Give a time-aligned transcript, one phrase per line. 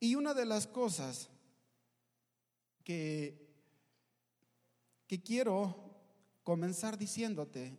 [0.00, 1.28] Y una de las cosas
[2.84, 3.48] que,
[5.06, 5.74] que quiero
[6.44, 7.78] comenzar diciéndote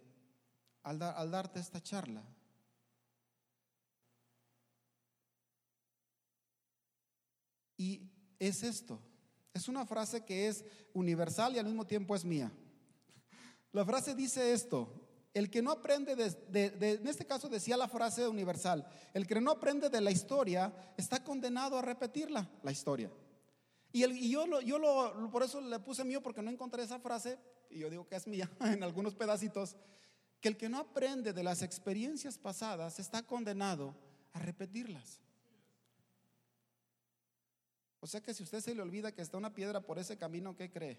[0.84, 2.24] al, al darte esta charla
[7.80, 9.00] y es esto.
[9.54, 10.64] Es una frase que es
[10.94, 12.52] universal y al mismo tiempo es mía.
[13.72, 18.28] La frase dice esto, el que no aprende, de, en este caso decía la frase
[18.28, 23.12] universal, el que no aprende de la historia está condenado a repetirla, la historia.
[23.92, 27.00] Y, el, yo, lo, yo lo, por eso le puse mío porque no encontré esa
[27.00, 27.38] frase,
[27.70, 29.76] y yo digo que es mía en algunos pedacitos,
[30.42, 33.96] que el que no aprende de las experiencias pasadas está condenado
[34.34, 35.20] a repetirlas.
[38.00, 40.56] O sea que si usted se le olvida que está una piedra por ese camino,
[40.56, 40.98] ¿qué cree?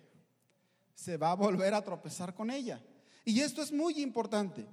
[0.95, 2.81] Se va a volver a tropezar con ella.
[3.25, 4.67] Y esto es muy importante.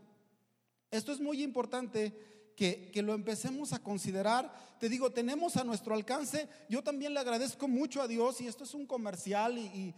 [0.91, 2.13] Esto es muy importante
[2.55, 4.53] que, lo empecemos a considerar.
[4.79, 6.49] Te digo, tenemos a nuestro alcance.
[6.69, 9.93] Yo también le agradezco mucho a Dios y esto es un comercial, y,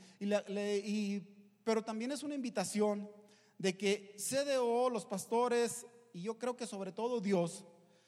[1.63, 3.09] pero también es una invitación
[3.57, 7.65] de que CDO, los pastores, y yo creo que sobre todo Dios,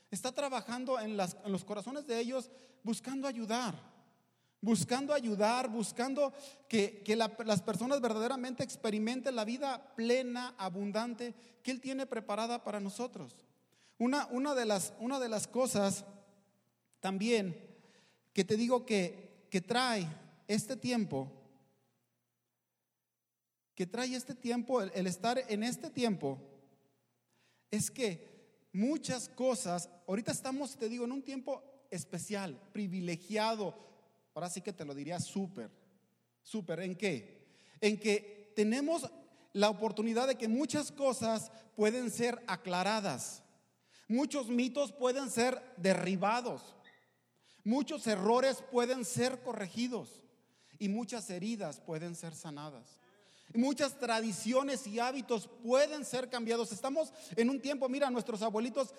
[0.09, 2.49] está trabajando en, en los corazones de ellos
[2.83, 3.90] buscando ayudar
[4.61, 6.33] buscando ayudar, buscando
[6.69, 7.03] que,
[7.45, 13.45] las personas verdaderamente experimenten la vida plena, abundante que Él tiene preparada para nosotros.
[13.97, 16.05] Una, una, de, las, una de, las, cosas
[16.99, 17.59] también
[18.33, 20.07] que te digo que, que trae
[20.47, 21.31] este tiempo,
[23.75, 26.39] que trae este tiempo, el estar en este tiempo,
[27.71, 33.90] es que muchas cosas, ahorita estamos, te digo, en un tiempo especial, privilegiado,
[34.33, 35.69] Ahora sí que te lo diría súper,
[36.41, 36.81] súper.
[36.81, 37.45] ¿En qué?
[37.81, 39.09] En que tenemos
[39.53, 43.43] la oportunidad de que muchas cosas pueden ser aclaradas,
[44.07, 46.75] muchos mitos pueden ser derribados,
[47.63, 50.21] muchos errores pueden ser corregidos
[50.79, 52.97] y muchas heridas pueden ser sanadas.
[53.53, 56.71] Muchas tradiciones y hábitos pueden ser cambiados.
[56.71, 58.93] Estamos en un tiempo, mira, nuestros abuelitos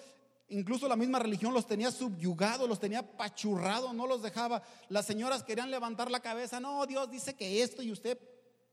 [0.53, 4.63] Incluso la misma religión los tenía subyugados, los tenía pachurrados, no los dejaba.
[4.89, 8.19] Las señoras querían levantar la cabeza, no, Dios dice que esto y usted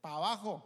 [0.00, 0.62] para abajo.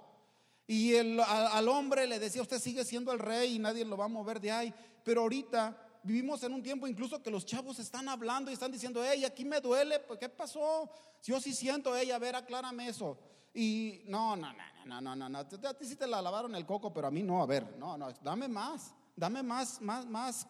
[0.66, 4.08] Y al, hombre le decía, usted sigue siendo el rey y nadie lo va a
[4.08, 4.74] mover de ahí.
[5.04, 9.00] Pero ahorita vivimos en un tiempo incluso que los chavos están hablando y están diciendo,
[9.04, 10.90] hey, aquí me duele, pues, ¿qué pasó?
[11.22, 13.18] Yo sí siento, ella, a ver, aclárame eso.
[13.54, 16.66] Y no, no, no, no, no, no, no, a ti sí te la lavaron el
[16.66, 20.48] coco, pero a mí no, a ver, no, no, dame más, dame más, más, más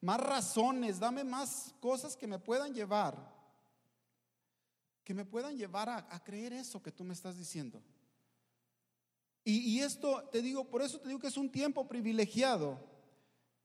[0.00, 3.34] más razones, dame más cosas que me puedan llevar,
[5.04, 7.82] que me puedan llevar a, creer eso que tú me estás diciendo.
[9.44, 12.78] Y, y, esto, te digo, por eso te digo que es un tiempo privilegiado,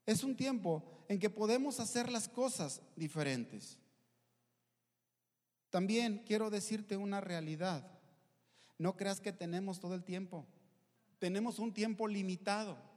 [0.06, 3.78] es un tiempo en que podemos hacer las cosas diferentes.
[5.72, 7.90] También quiero decirte una realidad,
[8.78, 10.46] no creas que tenemos todo el tiempo,
[11.18, 12.91] tenemos un tiempo limitado.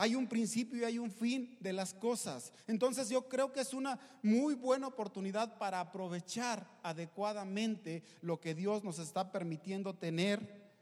[0.00, 2.54] Hay un principio y hay un fin de las cosas.
[2.66, 8.82] Entonces yo creo que es una muy buena oportunidad para aprovechar adecuadamente lo que Dios
[8.82, 10.72] nos está permitiendo tener,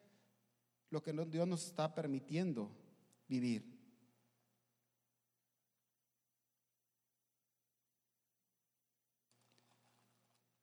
[0.90, 2.70] lo que Dios nos está permitiendo
[3.26, 3.76] vivir.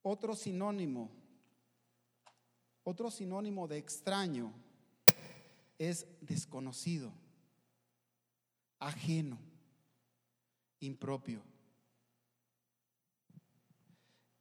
[0.01, 1.11] Otro sinónimo,
[2.85, 4.53] otro sinónimo de extraño
[5.77, 7.24] es desconocido
[8.79, 9.39] ajeno,
[10.79, 11.41] impropio.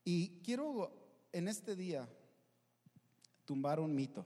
[0.05, 0.93] Y quiero
[1.33, 2.09] en este día
[3.45, 4.25] tumbar un mito,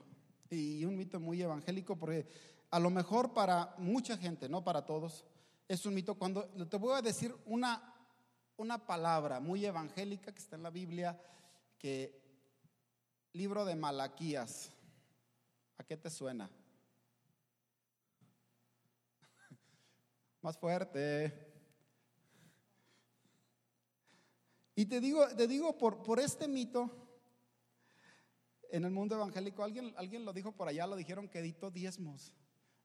[0.50, 2.26] y un mito muy evangélico, porque
[2.70, 5.24] a lo mejor para mucha gente, no para todos,
[5.69, 6.14] es un mito.
[6.16, 7.94] Cuando te voy a decir una,
[8.56, 11.20] una palabra muy evangélica que está en la Biblia,
[11.78, 12.19] que
[13.32, 14.70] libro de Malaquías,
[15.76, 16.50] ¿a qué te suena?
[20.43, 21.47] Más fuerte.
[24.75, 26.91] Y te digo, te digo por, por este mito,
[28.70, 32.32] en el mundo evangélico, alguien, alguien lo dijo por allá, lo dijeron que editó diezmos.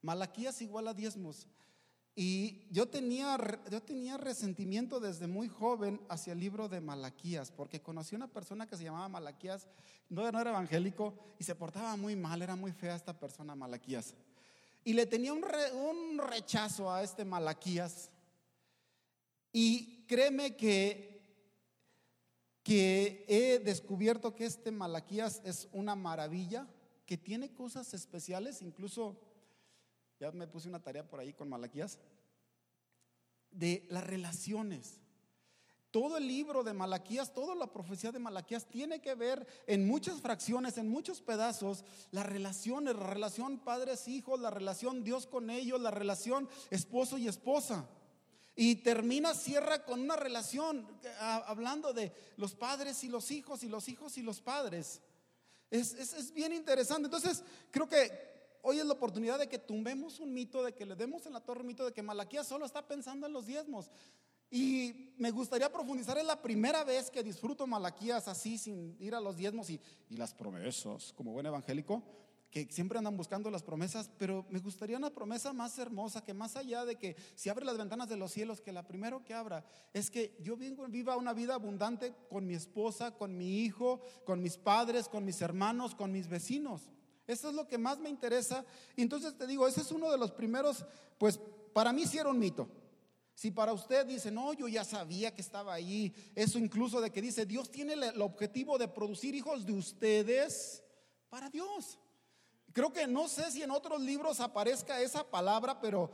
[0.02, 1.48] Malaquías igual a diezmos.
[2.16, 3.38] Y yo tenía,
[3.72, 8.68] yo tenía resentimiento desde muy joven hacia el libro de Malaquías, porque conocí una persona
[8.68, 9.68] que se llamaba Malaquías,
[10.10, 14.14] no, no era evangélico, y se portaba muy mal, era muy fea esta persona, Malaquías.
[14.84, 18.10] Y le tenía un, rechazo a este Malaquías.
[19.52, 21.22] Y créeme que,
[22.64, 26.68] que he descubierto que este Malaquías es una maravilla,
[27.06, 29.20] que tiene cosas especiales, incluso,
[30.20, 32.00] ya me puse una tarea por ahí con Malaquías,
[33.52, 35.00] de las relaciones.
[35.94, 40.22] Todo el libro de Malaquías, toda la profecía de Malaquías tiene que ver en muchas
[40.22, 45.92] fracciones, en muchos pedazos, las relaciones, la relación padres-hijos, la relación Dios con ellos, la
[45.92, 47.88] relación esposo y esposa.
[48.56, 50.88] Y termina, cierra con una relación,
[51.20, 55.00] hablando de los padres y los hijos y los hijos y los padres.
[55.70, 57.06] Es, es bien interesante.
[57.06, 58.10] Entonces, creo que
[58.64, 61.42] hoy es la oportunidad de que tumbemos un mito, de que le demos en la
[61.42, 63.92] torre un mito de que Malaquías solo está pensando en los diezmos.
[64.56, 69.20] Y me gustaría profundizar, es la primera vez que disfruto Malaquías así, sin ir a
[69.20, 72.04] los diezmos y, y las promesas, como buen evangélico,
[72.52, 76.56] que siempre andan buscando las promesas, pero me gustaría una promesa más hermosa, que más
[76.56, 79.66] allá de que si abre las ventanas de los cielos, que la primero que abra
[79.92, 84.58] es que yo viva una vida abundante con mi esposa, con mi hijo, con mis
[84.58, 86.92] padres, con mis hermanos, con mis vecinos.
[87.26, 88.64] Eso es lo que más me interesa.
[88.98, 90.86] Entonces te digo, ese es uno de los primeros,
[91.18, 91.40] pues
[91.74, 92.70] para mí sí era un mito.
[93.36, 97.22] Si para usted dice, no, yo ya sabía que estaba ahí, eso incluso de que
[97.22, 100.84] dice, Dios tiene el objetivo de producir hijos de ustedes
[101.30, 101.98] para Dios.
[102.72, 106.12] Creo que no sé si en otros libros aparezca esa palabra, pero,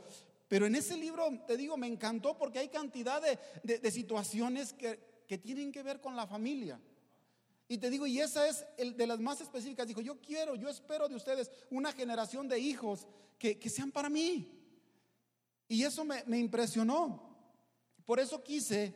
[0.48, 5.38] pero en ese libro, te digo, me encantó porque hay cantidad de, situaciones que, que
[5.38, 6.80] tienen que ver con la familia.
[7.70, 9.86] Y te digo, y esa es el de las más específicas.
[9.86, 13.06] Dijo, yo quiero, yo espero de ustedes una generación de hijos
[13.38, 14.59] que, sean para mí.
[15.70, 17.22] Y eso me, impresionó.
[18.04, 18.92] Por eso quise,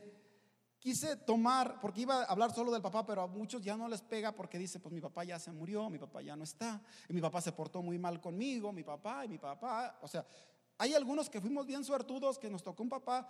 [0.80, 4.02] quise tomar, porque iba a hablar solo del papá, pero a muchos ya no les
[4.02, 7.12] pega porque dice, pues mi papá ya se murió, mi papá ya no está, y
[7.12, 10.00] mi papá se portó muy mal conmigo, mi papá y mi papá.
[10.02, 10.26] O sea,
[10.76, 13.28] hay algunos que fuimos bien suertudos, que nos tocó un papá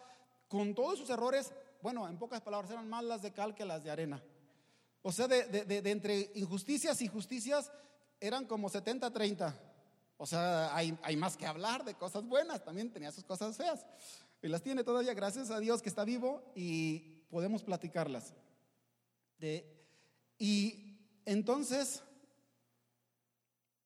[0.48, 1.52] con todos sus errores,
[1.82, 4.22] bueno, en pocas palabras, eran más las de cal que las de arena.
[5.02, 7.70] O sea, de, entre injusticias y justicias
[8.20, 9.54] eran como 70-30.
[10.16, 13.84] O sea, hay, más que hablar de cosas buenas, también tenía sus cosas feas.
[14.42, 18.34] Y las tiene todavía, gracias a Dios que está vivo y podemos platicarlas.
[20.38, 22.02] y entonces,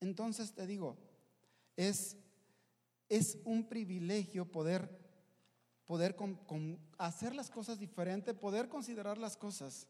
[0.01, 0.97] entonces te digo,
[1.77, 2.17] es,
[3.09, 4.91] es un privilegio poder,
[5.87, 6.17] poder
[6.99, 9.87] hacer las cosas diferente, poder considerar las cosas.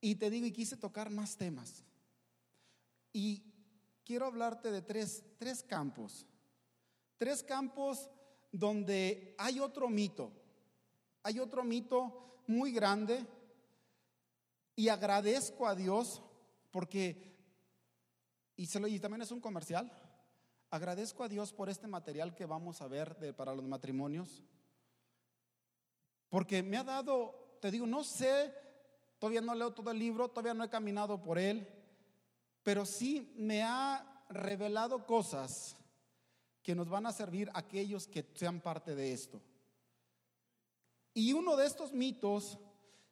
[0.00, 1.84] Y te digo, y quise tocar más temas.
[3.12, 3.49] Y
[4.10, 6.26] quiero hablarte de tres, tres campos.
[7.16, 8.10] Tres campos
[8.50, 10.32] donde hay otro mito.
[11.22, 13.24] Hay otro mito muy grande.
[14.74, 16.24] Y agradezco a Dios
[16.72, 17.36] porque,
[18.56, 19.92] y, se lo, y también es un comercial,
[20.70, 24.42] agradezco a Dios por este material que vamos a ver para los matrimonios.
[26.28, 28.52] Porque me ha dado, te digo, no sé
[29.20, 31.68] Todavía no leo todo el libro, todavía no he caminado por él,
[32.62, 35.76] pero sí me ha revelado cosas
[36.62, 39.40] que nos van a servir aquellos que sean parte de esto.
[41.14, 42.58] Y uno de estos mitos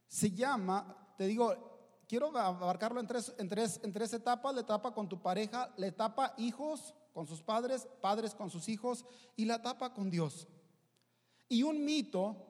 [0.06, 4.93] se llama, te digo, quiero abarcarlo en tres, en tres, en tres etapas, la etapa
[4.93, 9.05] con tu pareja, la etapa hijos con sus padres, padres con sus hijos
[9.37, 10.47] y la etapa con Dios.
[11.49, 12.47] Y un mito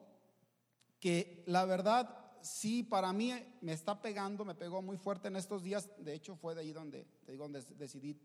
[0.99, 5.63] que la verdad sí, para mí me está pegando, me pegó muy fuerte en estos
[5.63, 5.89] días.
[5.97, 7.07] De hecho, fue de ahí donde,
[7.37, 8.17] donde decidí,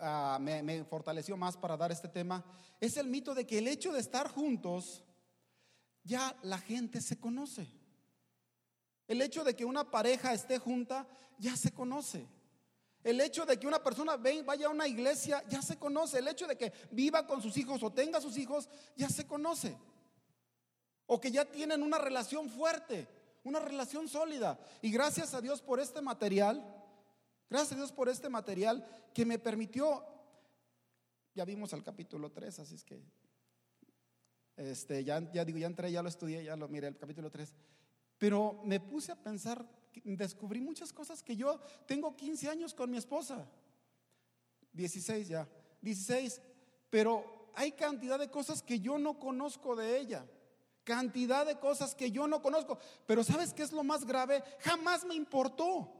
[0.00, 2.44] ah, me fortaleció más para dar este tema.
[2.80, 5.04] Es el mito de que el hecho de estar juntos,
[6.02, 7.66] ya la gente se conoce.
[9.06, 11.06] El hecho de que una pareja esté junta,
[11.38, 12.26] ya se conoce.
[13.02, 16.18] El hecho de que una persona vaya a una iglesia, ya se conoce.
[16.18, 19.76] El hecho de que viva con sus hijos o tenga sus hijos, ya se conoce
[21.06, 23.08] o que ya tienen una relación fuerte,
[23.44, 24.58] una relación sólida.
[24.82, 26.64] Y gracias a Dios por este material,
[27.50, 30.04] gracias a Dios por este material que me permitió,
[31.34, 33.02] ya vimos el capítulo 3, así es que,
[34.56, 37.52] este, ya, ya digo, ya entré, ya lo estudié, ya lo miré, el capítulo 3,
[38.18, 39.66] pero me puse a pensar,
[40.04, 43.46] descubrí muchas cosas que yo tengo 15 años con mi esposa,
[44.72, 45.48] 16 ya,
[45.82, 46.40] 16,
[46.88, 50.26] pero hay cantidad de cosas que yo no conozco de ella
[50.84, 52.78] cantidad de cosas que yo no conozco.
[53.06, 54.44] Pero ¿sabes qué es lo más grave?
[54.60, 55.90] Jamás me importó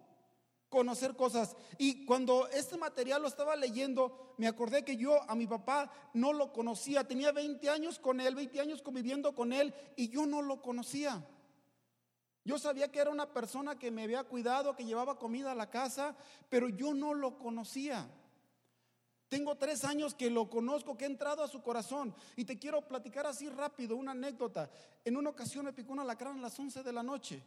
[0.69, 1.57] conocer cosas.
[1.79, 6.33] Y cuando este material lo estaba leyendo, me acordé que yo a mi papá no
[6.33, 7.07] lo conocía.
[7.07, 11.25] Tenía 20 años con él, 20 años conviviendo con él y yo no lo conocía.
[12.45, 15.71] Yo sabía que era una persona que me había cuidado, que llevaba comida a la
[15.71, 16.15] casa,
[16.51, 18.07] pero yo no lo conocía.
[19.29, 22.15] Tengo tres años que lo conozco, que he entrado a su corazón.
[22.37, 24.71] Y te quiero platicar así rápido una anécdota.
[25.05, 27.43] En una ocasión me picó una lacrán a las 11 de la noche.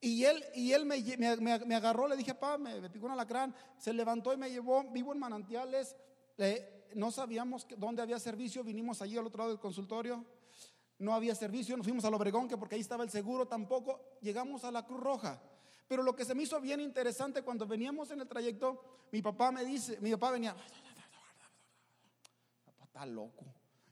[0.00, 3.54] Y él, y él me, me, agarró, le dije, papá, me, picó una lacrán.
[3.76, 5.96] Se levantó y me llevó, vivo en manantiales.
[6.94, 10.24] no sabíamos dónde había servicio, vinimos allí al otro lado del consultorio.
[10.98, 14.64] no había servicio, nos fuimos al Obregón, que porque ahí estaba el seguro, tampoco llegamos
[14.64, 15.42] a la Cruz Roja.
[15.86, 18.80] Pero lo que se me hizo bien interesante cuando veníamos en el trayecto,
[19.10, 20.54] mi papá me dice, mi papá venía,
[23.06, 23.46] loco.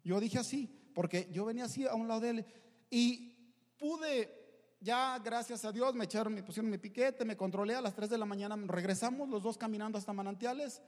[0.04, 2.46] Yo dije así, porque yo venía así a un lado de él
[2.90, 3.34] y
[3.78, 7.94] pude, ya gracias a Dios, me echaron, me pusieron mi piquete, me controlé a las
[7.94, 10.82] 3 de la mañana, regresamos los dos caminando hasta Manantiales.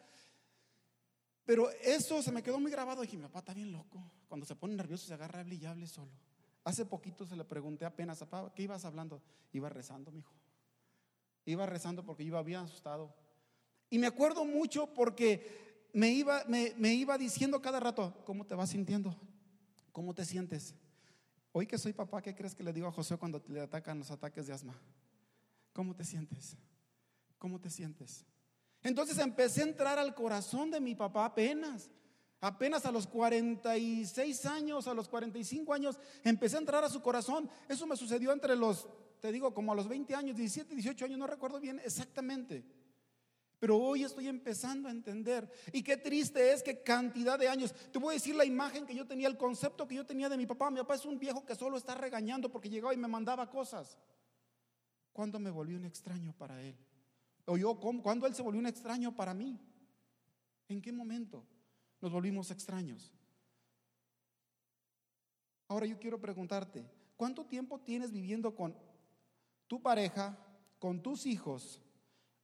[1.44, 3.02] Pero eso se me quedó muy grabado.
[3.02, 4.00] Dije, mi papá está bien loco.
[4.28, 6.12] Cuando se pone nervioso se agarra y hable solo.
[6.62, 9.20] Hace poquito se le pregunté apenas, papá, ¿qué ibas hablando?
[9.52, 10.34] Iba rezando, mi hijo.
[11.46, 13.12] Iba rezando porque iba bien asustado.
[13.88, 18.54] Y me acuerdo mucho porque me iba, me, me iba diciendo cada rato, ¿cómo te
[18.54, 19.16] vas sintiendo?
[19.92, 20.74] ¿Cómo te sientes?
[21.52, 24.10] Hoy que soy papá, ¿qué crees que le digo a José cuando le atacan los
[24.10, 24.78] ataques de asma?
[25.72, 26.56] ¿Cómo te sientes?
[27.38, 28.24] ¿Cómo te sientes?
[28.82, 31.90] Entonces empecé a entrar al corazón de mi papá apenas.
[32.40, 37.50] Apenas a los 46 años, a los 45 años, empecé a entrar a su corazón.
[37.68, 38.88] Eso me sucedió entre los,
[39.20, 42.64] te digo, como a los 20 años, 17, 18 años, no recuerdo bien exactamente.
[43.60, 45.48] Pero hoy estoy empezando a entender.
[45.70, 47.74] Y qué triste es que cantidad de años.
[47.92, 50.38] Te voy a decir la imagen que yo tenía, el concepto que yo tenía de
[50.38, 50.70] mi papá.
[50.70, 53.98] Mi papá es un viejo que solo está regañando porque llegaba y me mandaba cosas.
[55.12, 56.74] ¿Cuándo me volví un extraño para él?
[57.44, 59.60] O yo, ¿cuándo él se volvió un extraño para mí?
[60.66, 61.44] ¿En qué momento
[62.00, 63.12] nos volvimos extraños?
[65.68, 68.74] Ahora yo quiero preguntarte, ¿cuánto tiempo tienes viviendo con
[69.66, 70.38] tu pareja,
[70.78, 71.82] con tus hijos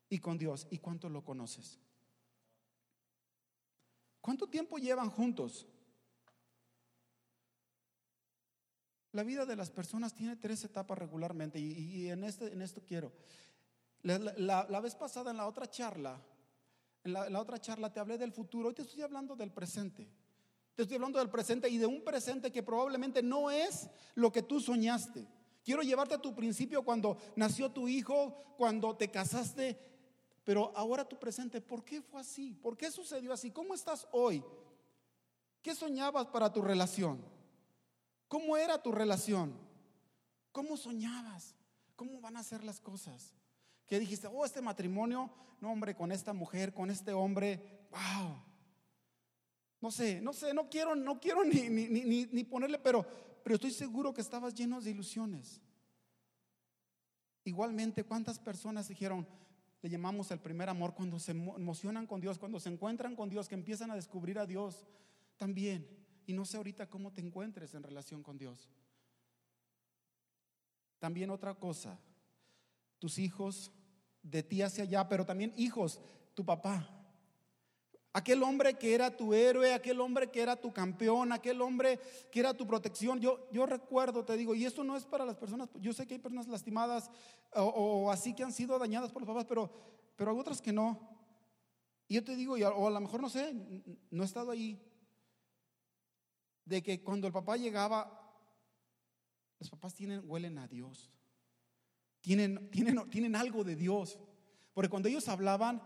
[0.09, 0.67] y con Dios?
[0.71, 1.79] ¿Y cuánto lo conoces?
[4.21, 5.67] ¿Cuánto tiempo llevan juntos?
[9.13, 13.13] La vida de las personas tiene tres etapas regularmente y, en, este, en esto quiero.
[14.03, 16.21] La, vez pasada en la otra charla,
[17.03, 20.09] en la, otra charla te hablé del futuro, hoy te estoy hablando del presente.
[20.75, 24.43] Te estoy hablando del presente y de un presente que probablemente no es lo que
[24.43, 25.27] tú soñaste.
[25.65, 29.96] Quiero llevarte a tu principio cuando nació tu hijo, cuando te casaste,
[30.47, 32.55] pero ahora tu presente, ¿por qué fue así?
[32.55, 33.51] ¿Por qué sucedió así?
[33.51, 34.43] ¿Cómo estás hoy?
[35.61, 37.21] ¿Qué soñabas para tu relación?
[38.29, 39.53] ¿Cómo era tu relación?
[40.53, 41.55] ¿Cómo soñabas?
[41.97, 43.35] ¿Cómo van a ser las cosas?
[43.87, 48.43] que dijiste, oh, este matrimonio, no hombre, con esta mujer, con este hombre, wow.
[49.81, 53.07] No sé, no sé, no quiero, no quiero ni, ni, ni, ni ponerle, pero,
[53.43, 55.61] pero estoy seguro que estabas lleno de ilusiones.
[57.45, 59.27] Igualmente, ¿cuántas personas dijeron,
[59.83, 63.49] le llamamos el primer amor cuando se emocionan con Dios, cuando se encuentran con Dios,
[63.49, 64.87] que empiezan a descubrir a Dios
[65.37, 65.87] también?
[66.27, 68.69] Y no sé ahorita cómo te encuentres en relación con Dios.
[70.99, 72.01] También otra cosa,
[72.99, 73.71] tus hijos
[74.23, 76.01] de ti hacia allá, pero también hijos,
[76.35, 76.91] tu papá.
[78.17, 82.01] Aquel hombre que era tu héroe, aquel hombre que era tu campeón, aquel hombre
[82.33, 83.21] que era tu protección.
[83.21, 86.15] Yo, yo recuerdo, te digo, y esto no es para las personas, yo sé que
[86.15, 87.11] hay personas lastimadas
[87.53, 89.71] o, así que han sido dañadas por los papás, pero,
[90.17, 90.99] pero hay otras que no.
[92.09, 93.53] Y yo te digo, o a lo mejor no sé,
[94.11, 94.81] no he estado ahí,
[96.65, 98.35] de que cuando el papá llegaba,
[99.59, 101.11] los papás tienen, huelen a Dios.
[102.23, 104.19] Tienen, tienen, tienen algo de Dios.
[104.73, 105.83] Porque cuando ellos hablaban,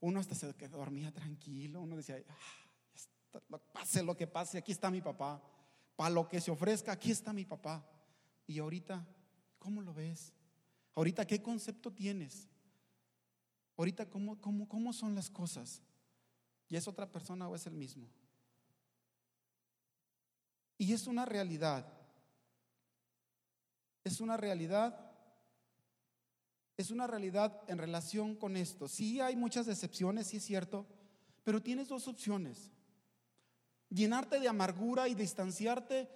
[0.00, 1.80] uno hasta se dormía tranquilo.
[1.80, 5.42] Uno decía, ah, pase lo que pase, aquí está mi papá.
[5.96, 7.84] Para lo que se ofrezca, aquí está mi papá.
[8.46, 9.06] Y ahorita,
[9.58, 10.32] ¿cómo lo ves?
[10.94, 12.48] Ahorita, ¿qué concepto tienes?
[13.76, 15.82] Ahorita, ¿cómo, cómo, cómo son las cosas?
[16.68, 18.08] ¿Y es otra persona o es el mismo?
[20.76, 21.86] Y es una realidad.
[24.04, 25.07] Es una realidad
[26.78, 28.86] es una realidad en relación con esto.
[28.86, 30.86] Sí hay muchas decepciones, sí es cierto,
[31.42, 32.70] pero tienes dos opciones.
[33.90, 36.08] Llenarte de amargura y distanciarte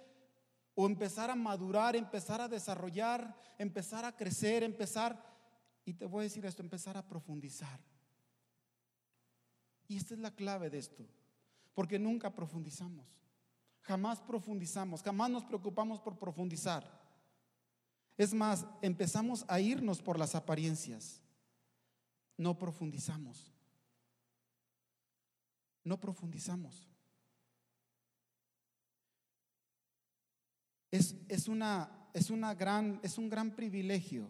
[0.73, 5.21] o empezar a madurar, empezar a desarrollar, empezar a crecer, empezar,
[5.83, 7.81] y te voy a decir esto, empezar a profundizar.
[9.89, 11.05] Y esta es la clave de esto,
[11.73, 13.05] porque nunca profundizamos,
[13.81, 17.02] jamás profundizamos, jamás nos preocupamos por profundizar.
[18.17, 21.21] Es más, empezamos a irnos por las apariencias.
[22.37, 23.51] No profundizamos.
[25.83, 26.87] No profundizamos.
[30.91, 34.29] Es, es, una, es, una gran, es un gran privilegio.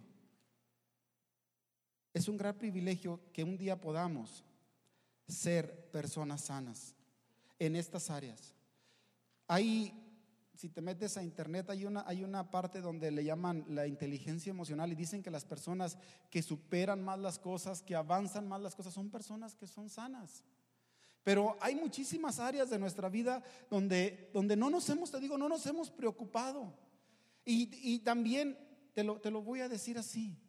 [2.13, 4.45] Es un gran privilegio que un día podamos
[5.27, 6.95] ser personas sanas
[7.59, 8.53] en estas áreas.
[9.47, 10.02] Hay
[10.63, 14.49] si te metes a internet, hay una, hay una parte donde le llaman la inteligencia
[14.49, 15.97] emocional y dicen que las personas
[16.29, 20.41] que superan más las cosas, que avanzan más las cosas, son personas que son sanas,
[21.21, 25.49] Pero hay muchísimas áreas de nuestra vida donde, donde no nos hemos, te digo, no
[25.49, 26.73] nos hemos preocupado.
[27.43, 28.57] Y, y también
[28.93, 30.39] te lo, te lo voy a decir así.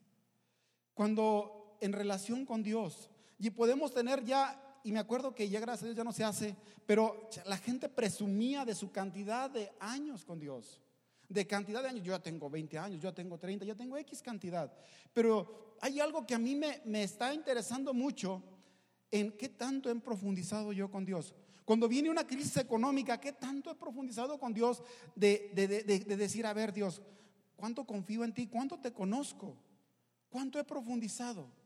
[0.94, 5.82] Cuando en relación con Dios, y podemos tener ya y me acuerdo que ya gracias
[5.82, 6.54] a Dios ya no se hace,
[6.86, 10.80] pero la gente presumía de su cantidad de años con Dios.
[11.26, 13.96] De cantidad de años, yo ya tengo 20 años, yo ya tengo 30, ya tengo
[13.96, 14.70] X cantidad.
[15.14, 18.42] Pero hay algo que a mí me, me está interesando mucho
[19.10, 21.34] en qué tanto he profundizado yo con Dios.
[21.64, 24.82] Cuando viene una crisis económica, ¿qué tanto he profundizado con Dios
[25.16, 27.00] de, de, de, de, decir, a ver Dios,
[27.56, 28.48] ¿cuánto confío en ti?
[28.48, 29.56] ¿Cuánto te conozco?
[30.28, 31.63] ¿Cuánto he profundizado?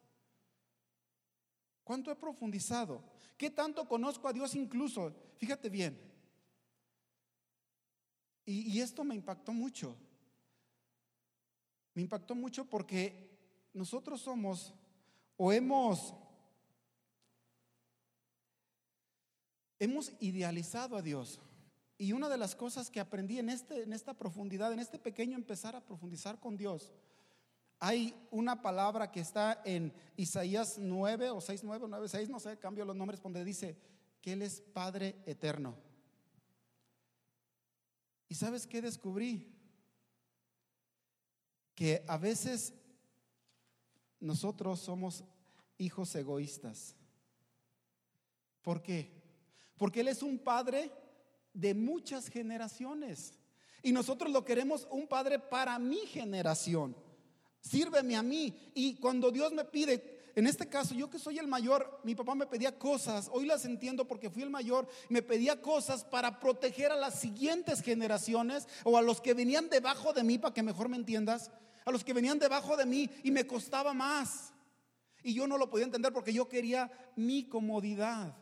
[1.88, 3.02] ¿Cuánto he profundizado?
[3.38, 5.10] ¿Qué tanto conozco a Dios incluso?
[5.38, 5.98] Fíjate bien.
[8.44, 9.96] Y, esto me impactó mucho.
[11.94, 13.30] Me impactó mucho porque
[13.72, 14.74] nosotros somos
[15.38, 16.12] o hemos
[19.78, 21.40] hemos idealizado a Dios.
[21.96, 25.38] Y una de las cosas que aprendí en, este, en esta profundidad, en este pequeño
[25.38, 26.92] empezar a profundizar con Dios,
[27.80, 32.58] hay una palabra que está en Isaías 9 o 6, 9 9, 6, no sé,
[32.58, 33.76] cambio los nombres, donde dice
[34.20, 35.76] que Él es Padre eterno.
[38.28, 39.54] ¿Y sabes qué descubrí?
[41.74, 42.74] Que a veces
[44.18, 45.22] nosotros somos
[45.78, 46.96] hijos egoístas.
[48.62, 49.12] ¿Por qué?
[49.76, 50.90] Porque Él es un Padre
[51.54, 53.34] de muchas generaciones.
[53.84, 56.96] Y nosotros lo queremos un Padre para mi generación
[57.60, 58.54] sírveme a mí.
[58.74, 62.34] Y cuando Dios me pide, en este caso, yo que soy el mayor, mi papá
[62.34, 66.92] me pedía cosas, hoy las entiendo porque fui el mayor, me pedía cosas para proteger
[66.92, 70.88] a las siguientes generaciones o a los que venían debajo de mí, para que mejor
[70.88, 71.50] me entiendas,
[71.84, 74.52] a los que venían debajo de mí y me costaba más.
[75.24, 78.36] Y yo no lo podía entender porque yo quería mi comodidad.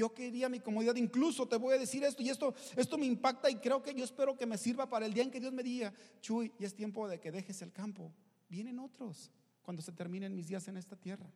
[0.00, 0.96] Yo quería mi comodidad.
[0.96, 4.02] Incluso te voy a decir esto y esto, esto me impacta y creo que yo
[4.02, 5.92] espero que me sirva para el día en que Dios me diga,
[6.22, 8.10] Chuy, y es tiempo de que dejes el campo.
[8.48, 9.30] Vienen otros
[9.60, 11.30] cuando se terminen mis días en esta tierra.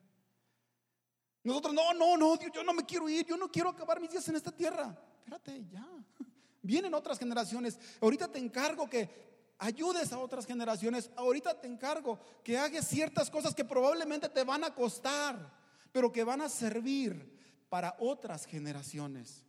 [1.42, 4.12] Nosotros, no, no, no, Dios, yo no me quiero ir, yo no quiero acabar mis
[4.12, 4.98] días en esta tierra.
[5.18, 5.87] Espérate, ya.
[6.62, 7.79] Vienen otras generaciones.
[8.00, 9.11] Ahorita te encargo que
[9.59, 11.11] ayudes a otras generaciones.
[11.16, 15.53] Ahorita te encargo que hagas ciertas cosas que probablemente te van a costar,
[15.92, 17.35] pero que van a servir
[17.74, 19.44] para otras generaciones.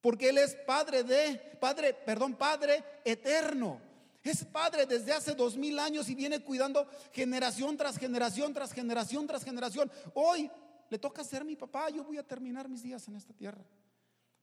[0.00, 3.80] Porque Él es Padre de, Padre, perdón, Padre eterno.
[4.22, 9.26] Es Padre desde hace dos mil años y viene cuidando generación tras generación, tras generación,
[9.26, 9.90] tras generación.
[10.14, 10.48] Hoy
[10.88, 13.64] le toca ser mi papá, yo voy a terminar mis días en esta tierra.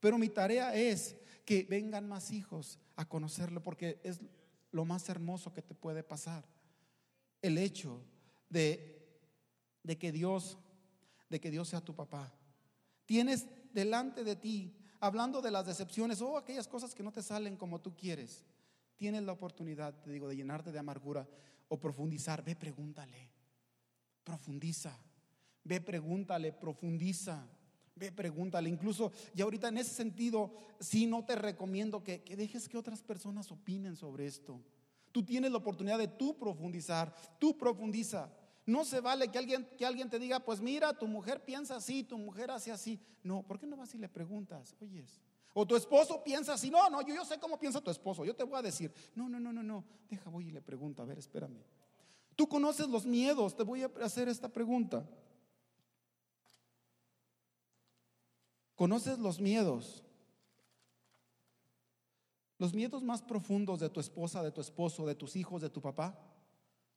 [0.01, 4.19] Pero mi tarea es que vengan más hijos a conocerlo porque es
[4.71, 6.43] lo más hermoso que te puede pasar.
[7.41, 8.03] El hecho
[8.49, 9.01] de,
[9.81, 10.57] de que Dios,
[11.29, 12.33] de que Dios sea tu papá.
[13.05, 17.57] Tienes delante de ti, hablando de las decepciones o aquellas cosas que no te salen
[17.57, 18.45] como tú quieres.
[18.95, 21.27] Tienes la oportunidad, te digo, de llenarte de amargura
[21.67, 22.43] o profundizar.
[22.43, 23.29] Ve, pregúntale.
[24.23, 24.97] Profundiza.
[25.63, 27.47] Ve, pregúntale, profundiza.
[27.95, 28.69] Ve, pregúntale.
[28.69, 33.03] Incluso, y ahorita en ese sentido, sí, no te recomiendo que, que dejes que otras
[33.03, 34.61] personas opinen sobre esto.
[35.11, 37.13] Tú tienes la oportunidad de tú profundizar.
[37.39, 38.29] Tú profundiza.
[38.65, 42.03] No se vale que alguien, que alguien te diga, pues mira, tu mujer piensa así,
[42.03, 42.99] tu mujer hace así.
[43.21, 44.75] No, ¿por qué no vas y le preguntas?
[44.81, 45.21] Oyes.
[45.53, 46.69] O tu esposo piensa así.
[46.71, 48.25] No, no, yo, sé cómo piensa tu esposo.
[48.25, 49.85] Yo te voy a decir, no, no, no, no, no.
[50.09, 51.03] Deja, voy y le pregunto.
[51.03, 51.63] A ver, espérame.
[52.35, 53.55] Tú conoces los miedos.
[53.55, 55.07] Te voy a hacer esta pregunta.
[58.75, 60.03] ¿Conoces los miedos?
[62.57, 65.81] Los miedos más profundos de tu esposa, de tu esposo, de tus hijos, de tu
[65.81, 66.19] papá.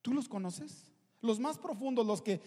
[0.02, 0.92] ¿Tú los conoces?
[1.20, 2.40] Los más profundos, los que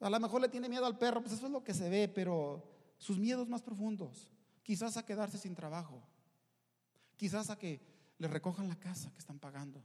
[0.00, 2.08] a lo mejor le tiene miedo al perro, pues eso es lo que se ve,
[2.08, 2.62] pero
[2.98, 4.30] sus miedos más profundos,
[4.62, 6.02] quizás a quedarse sin trabajo,
[7.16, 7.80] quizás a que
[8.18, 9.82] le recojan la casa que están pagando.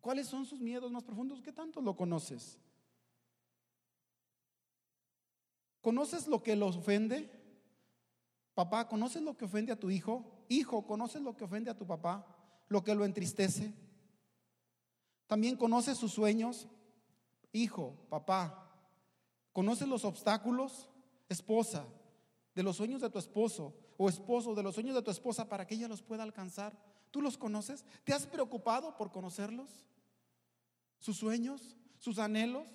[0.00, 1.40] ¿Cuáles son sus miedos más profundos?
[1.40, 2.58] ¿Qué tanto lo conoces?
[5.80, 7.30] ¿Conoces lo que los ofende?
[8.54, 10.44] Papá, ¿conoces lo que ofende a tu hijo?
[10.48, 12.26] Hijo, ¿conoces lo que ofende a tu papá?
[12.68, 13.72] ¿Lo que lo entristece?
[15.26, 16.68] ¿También conoces sus sueños?
[17.62, 18.70] Hijo, papá,
[19.52, 20.88] ¿conoces los obstáculos?
[21.28, 21.84] Esposa,
[22.54, 25.66] de los sueños de tu esposo o esposo, de los sueños de tu esposa para
[25.66, 26.76] que ella los pueda alcanzar.
[27.10, 27.84] ¿Tú los conoces?
[28.04, 29.86] ¿Te has preocupado por conocerlos?
[30.98, 31.76] ¿Sus sueños?
[31.98, 32.66] ¿Sus anhelos?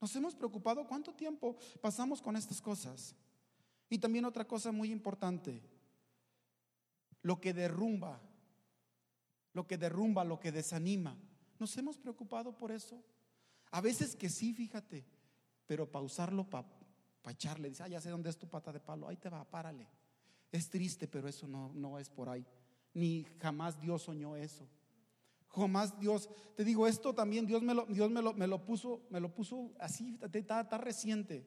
[0.00, 0.86] ¿Nos hemos preocupado?
[0.86, 3.14] ¿Cuánto tiempo pasamos con estas cosas?
[3.88, 5.62] Y también otra cosa muy importante,
[7.22, 8.20] lo que derrumba,
[9.52, 11.16] lo que derrumba, lo que desanima.
[11.58, 13.02] ¿Nos hemos preocupado por eso?
[13.74, 15.04] A veces que sí, fíjate,
[15.66, 16.66] pero pausarlo para
[17.24, 17.70] para echarle.
[17.70, 19.88] Dice, ah, ya sé dónde es tu pata de palo, ahí te va, párale.
[20.52, 22.46] Es triste, pero eso no, no es por ahí.
[22.92, 24.68] Ni jamás Dios soñó eso.
[25.48, 29.06] Jamás Dios, te digo, esto también Dios me lo, Dios me lo, me lo puso,
[29.08, 31.46] me lo puso así, está, reciente.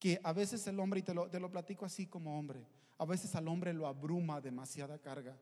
[0.00, 2.66] Que a veces el hombre, y te lo, te lo platico así como hombre,
[2.98, 5.38] a veces al hombre lo abruma demasiada carga.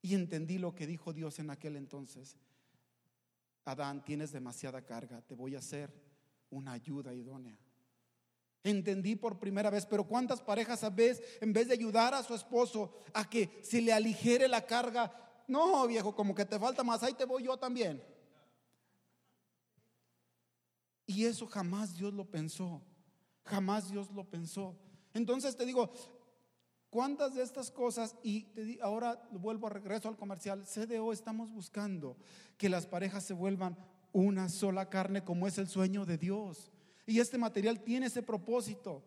[0.00, 2.38] Y entendí lo que dijo Dios en aquel entonces.
[3.64, 5.92] Adán, tienes demasiada carga, te voy a hacer
[6.50, 7.58] una ayuda idónea.
[8.62, 12.34] Entendí por primera vez, pero ¿cuántas parejas a veces, en vez de ayudar a su
[12.34, 15.12] esposo a que se le aligere la carga,
[15.46, 18.02] no, viejo, como que te falta más, ahí te voy yo también.
[21.06, 22.82] Y eso jamás Dios lo pensó,
[23.44, 24.74] jamás Dios lo pensó.
[25.12, 25.92] Entonces te digo,
[26.94, 28.46] ¿cuántas de estas cosas, y
[28.80, 32.16] ahora vuelvo a regreso al comercial, CDO estamos buscando
[32.56, 33.76] que las parejas se vuelvan
[34.12, 36.70] una sola carne como es el sueño de Dios?
[37.04, 39.02] Y este material tiene ese propósito.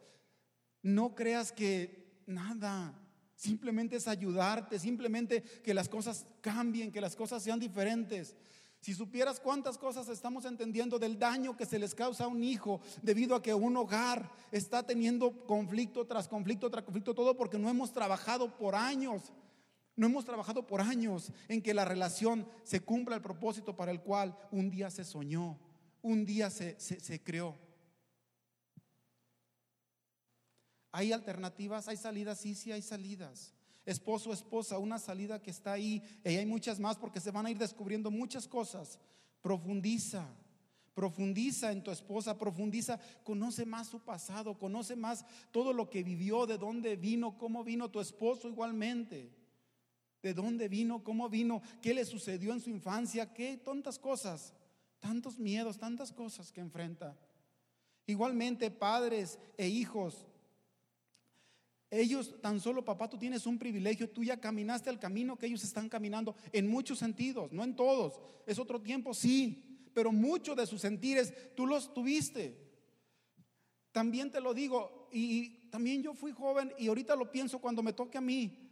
[0.82, 2.94] No creas que nada,
[3.38, 8.36] Simplemente es ayudarte, simplemente que las cosas cambien, que las cosas sean diferentes.
[8.80, 12.80] Si supieras cuántas cosas estamos entendiendo del daño que se les causa a un hijo
[13.02, 17.70] debido a que un hogar está teniendo conflicto tras conflicto tras conflicto, todo porque no
[17.70, 19.34] hemos trabajado por años.
[19.96, 24.02] No hemos trabajado por años en que la relación se cumpla el propósito para el
[24.02, 25.60] cual un día se soñó,
[26.04, 27.58] un día se, se creó.
[30.92, 31.88] ¿Hay alternativas?
[31.88, 32.40] ¿Hay salidas?
[32.40, 33.57] Sí, sí hay salidas.
[33.88, 36.04] Esposo, esposa, una salida que está ahí.
[36.26, 39.00] Y hay muchas más porque se van a ir descubriendo muchas cosas.
[39.42, 40.28] Profundiza.
[40.94, 46.46] Profundiza en tu esposa, profundiza, conoce más su pasado, conoce más todo lo que vivió,
[46.48, 49.32] de dónde vino, cómo vino tu esposo igualmente.
[50.22, 54.54] De dónde vino, cómo vino, qué le sucedió en su infancia, qué tontas cosas,
[55.00, 57.16] tantos miedos, tantas cosas que enfrenta.
[58.06, 60.26] Igualmente, padres e hijos,
[61.90, 65.64] ellos, tan solo papá, tú tienes un privilegio, tú ya caminaste el camino que ellos
[65.64, 68.20] están caminando en muchos sentidos, no en todos.
[68.46, 72.58] Es otro tiempo, sí, pero muchos de sus sentires tú los tuviste.
[73.92, 77.94] También te lo digo, y también yo fui joven y ahorita lo pienso cuando me
[77.94, 78.64] toque a mí.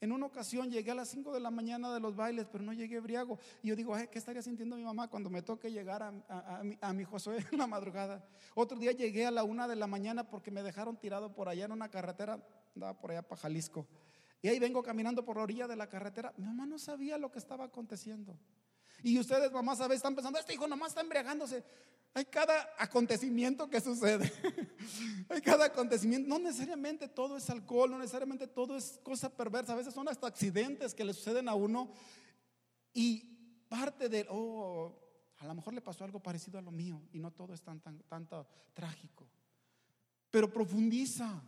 [0.00, 2.74] En una ocasión llegué a las 5 de la mañana de los bailes, pero no
[2.74, 3.38] llegué briago.
[3.62, 6.10] Y yo digo, ¿qué estaría sintiendo mi mamá cuando me toque llegar a,
[6.62, 8.22] mi, a, mi, Josué en la madrugada?
[8.54, 11.64] Otro día llegué a la 1 de la mañana porque me dejaron tirado por allá
[11.64, 13.86] en una carretera andaba por allá para Jalisco.
[14.42, 16.34] Y ahí vengo caminando por la orilla de la carretera.
[16.36, 18.38] Mi mamá no sabía lo que estaba aconteciendo.
[19.02, 21.64] Y ustedes, mamás, a veces están pensando, este hijo nomás está embriagándose.
[22.16, 24.32] Hay cada acontecimiento que sucede.
[25.28, 26.28] Hay cada acontecimiento.
[26.28, 29.72] No necesariamente todo es alcohol, no necesariamente todo es cosa perversa.
[29.72, 31.90] A veces son hasta accidentes que le suceden a uno.
[32.92, 33.24] Y
[33.68, 34.96] parte de, oh,
[35.38, 37.02] a lo mejor le pasó algo parecido a lo mío.
[37.12, 38.28] Y no todo es tan, tan,
[38.72, 39.28] trágico.
[40.30, 41.42] Pero profundiza.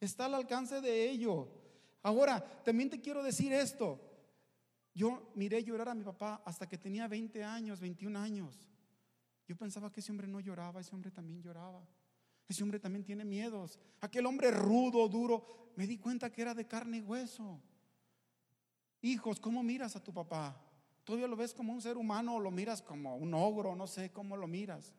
[0.00, 1.48] Está al alcance de ello.
[2.02, 4.00] Ahora, también te quiero decir esto.
[4.94, 8.68] Yo miré llorar a mi papá hasta que tenía 20 años, 21 años.
[9.46, 11.86] Yo pensaba que ese hombre no lloraba, ese hombre también lloraba.
[12.48, 13.78] Ese hombre también tiene miedos.
[14.00, 17.60] Aquel hombre rudo, duro, me di cuenta que era de carne y hueso.
[19.02, 20.60] Hijos, ¿cómo miras a tu papá?
[21.04, 23.74] ¿Todavía lo ves como un ser humano o lo miras como un ogro?
[23.76, 24.92] No sé cómo lo miras.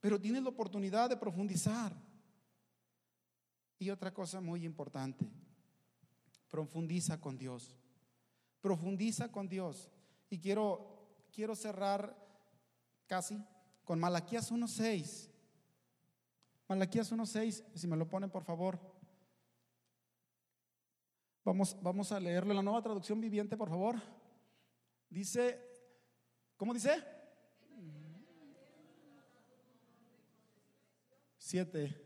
[0.00, 1.94] Pero tienes la oportunidad de profundizar.
[3.82, 5.28] Y otra cosa muy importante,
[6.48, 7.74] profundiza con Dios.
[8.60, 9.90] Profundiza con Dios.
[10.30, 12.16] Y quiero, quiero cerrar
[13.08, 13.44] casi
[13.82, 15.28] con Malaquías 1.6.
[16.68, 18.78] Malaquías 1.6, si me lo ponen por favor.
[21.44, 24.00] Vamos, vamos a leerle la nueva traducción viviente, por favor.
[25.10, 25.60] Dice,
[26.56, 27.02] ¿cómo dice?
[31.36, 32.01] Siete.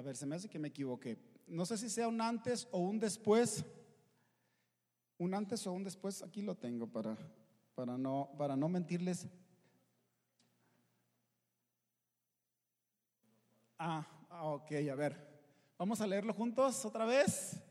[0.00, 1.18] A ver, se me hace que me equivoqué.
[1.46, 3.66] No sé si sea un antes o un después.
[5.18, 7.18] Un antes o un después, aquí lo tengo para,
[7.74, 9.26] para, no, para no mentirles.
[13.78, 15.42] Ah, ah, ok, a ver.
[15.76, 17.62] Vamos a leerlo juntos otra vez.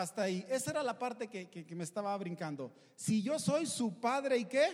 [0.00, 0.44] Hasta ahí.
[0.48, 2.72] Esa era la parte que, me estaba brincando.
[2.96, 4.68] Si yo soy su padre y qué,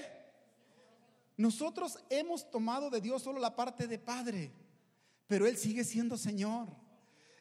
[1.37, 4.51] nosotros hemos tomado de Dios solo la parte de padre,
[5.27, 6.69] pero Él sigue siendo Señor.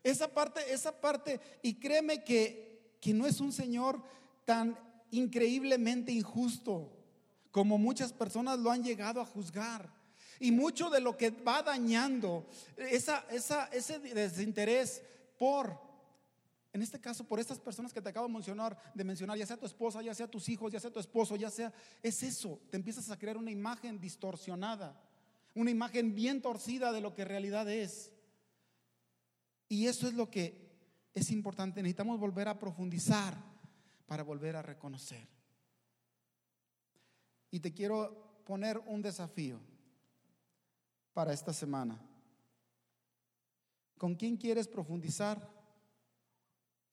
[0.03, 4.01] Esa parte, esa parte, y créeme que, que no es un Señor
[4.43, 4.77] tan
[5.11, 6.91] increíblemente injusto
[7.51, 9.89] como muchas personas lo han llegado a juzgar.
[10.39, 12.45] Y mucho de lo que va dañando
[12.75, 15.01] ese desinterés
[15.37, 15.84] por,
[16.75, 19.55] en este caso, por estas personas que te acabo de mencionar, de mencionar, ya sea
[19.55, 21.71] tu esposa, ya sea tus hijos, ya sea tu esposo, ya sea,
[22.03, 25.01] es eso, te empiezas a crear una imagen distorsionada,
[25.53, 28.11] una imagen bien torcida de lo que realidad es.
[29.69, 30.69] Y eso es lo que
[31.13, 33.41] es importante, necesitamos volver a profundizar
[34.05, 35.29] para volver a reconocer.
[37.51, 39.61] Y te quiero poner un desafío
[41.13, 41.97] para esta semana.
[43.97, 45.54] ¿Con quién quieres profundizar?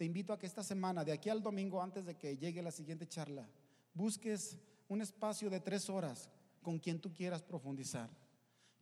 [0.03, 2.73] Te invito a que esta semana, de aquí al domingo, antes de que llegue la
[2.73, 3.49] siguiente charla,
[3.95, 6.29] busques un espacio de tres horas
[6.61, 8.11] con quien tú quieras profundizar.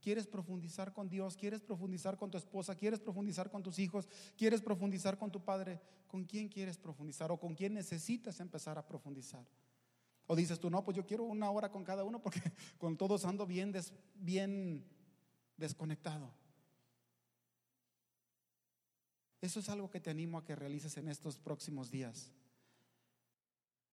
[0.00, 1.36] ¿Quieres profundizar con Dios?
[1.36, 2.74] ¿Quieres profundizar con tu esposa?
[2.74, 4.08] ¿Quieres profundizar con tus hijos?
[4.34, 5.78] ¿Quieres profundizar con tu padre?
[6.06, 9.44] ¿Con quién quieres profundizar o con quién necesitas empezar a profundizar?
[10.26, 12.40] O dices tú, no, pues yo quiero una hora con cada uno porque
[12.78, 13.74] con todos ando bien,
[14.14, 14.86] bien
[15.58, 16.32] desconectado.
[19.40, 22.32] Eso es algo que te animo a que realices en estos próximos días.